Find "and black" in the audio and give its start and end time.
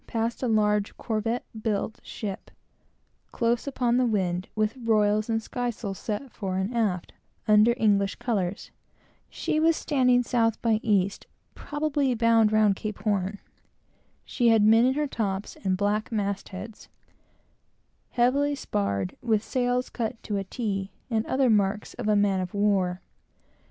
15.63-16.11